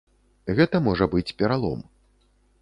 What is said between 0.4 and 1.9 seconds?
Гэта можа быць пералом.